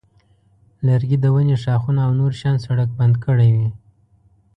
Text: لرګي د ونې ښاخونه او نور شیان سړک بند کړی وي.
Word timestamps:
لرګي 0.87 1.17
د 1.21 1.25
ونې 1.33 1.57
ښاخونه 1.63 2.01
او 2.07 2.11
نور 2.19 2.31
شیان 2.39 2.57
سړک 2.65 2.89
بند 2.99 3.15
کړی 3.25 3.49
وي. 3.57 3.69